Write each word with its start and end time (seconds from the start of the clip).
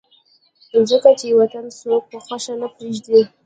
ځکه 0.89 1.09
چې 1.19 1.37
وطن 1.39 1.65
څوک 1.79 2.01
پۀ 2.09 2.17
خوښه 2.25 2.53
نه 2.61 2.67
پريږدي 2.75 3.19